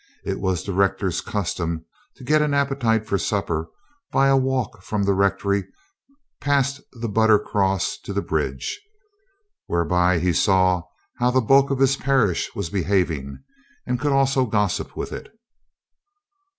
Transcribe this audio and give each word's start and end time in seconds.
It 0.25 0.39
was 0.39 0.63
the 0.63 0.73
rector's 0.73 1.21
custom 1.21 1.85
to 2.15 2.23
get 2.23 2.41
an 2.41 2.55
appetite 2.55 3.05
for 3.05 3.19
supper 3.19 3.69
by 4.11 4.29
a 4.29 4.35
walk 4.35 4.81
from 4.81 5.03
the 5.03 5.13
rectory 5.13 5.63
past 6.39 6.81
the 6.93 7.07
But 7.07 7.27
ter 7.27 7.37
Cross 7.37 7.99
to 8.05 8.11
the 8.11 8.23
bridge, 8.23 8.81
whereby 9.67 10.17
he 10.17 10.33
saw 10.33 10.81
how 11.17 11.29
the 11.29 11.39
bulk 11.39 11.69
of 11.69 11.77
his 11.77 11.97
parish 11.97 12.49
was 12.55 12.71
behaving 12.71 13.43
and 13.85 13.99
could 13.99 14.11
also 14.11 14.47
gos 14.47 14.73
sip 14.77 14.97
with 14.97 15.11
it. 15.11 15.31